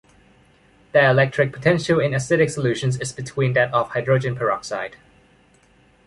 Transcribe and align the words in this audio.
Their 0.93 1.11
electric 1.11 1.53
potential 1.53 1.99
in 1.99 2.13
acidic 2.13 2.49
solutions 2.49 2.97
is 2.97 3.13
between 3.13 3.53
that 3.53 3.71
of 3.71 3.89
hydrogen 3.91 4.33
peroxide. 4.35 4.95